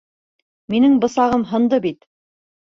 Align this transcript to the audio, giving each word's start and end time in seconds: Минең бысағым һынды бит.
Минең 0.77 0.97
бысағым 1.05 1.45
һынды 1.53 1.83
бит. 1.87 2.11